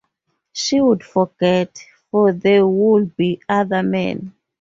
She 0.51 0.81
would 0.81 1.03
forget, 1.03 1.85
for 2.09 2.31
there 2.31 2.65
would 2.65 3.15
be 3.15 3.39
other 3.47 3.83
men. 3.83 4.33